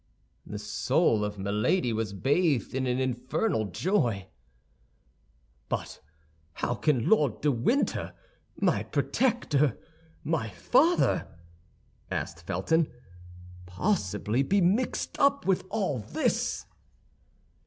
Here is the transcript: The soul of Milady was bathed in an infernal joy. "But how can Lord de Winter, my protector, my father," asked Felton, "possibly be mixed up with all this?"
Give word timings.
The 0.47 0.57
soul 0.57 1.23
of 1.23 1.37
Milady 1.37 1.93
was 1.93 2.11
bathed 2.11 2.73
in 2.73 2.87
an 2.87 2.99
infernal 2.99 3.65
joy. 3.65 4.29
"But 5.69 6.01
how 6.53 6.73
can 6.73 7.07
Lord 7.07 7.39
de 7.41 7.51
Winter, 7.51 8.15
my 8.59 8.81
protector, 8.81 9.77
my 10.23 10.49
father," 10.49 11.27
asked 12.09 12.47
Felton, 12.47 12.91
"possibly 13.67 14.41
be 14.41 14.59
mixed 14.59 15.19
up 15.19 15.45
with 15.45 15.65
all 15.69 15.99
this?" 15.99 16.65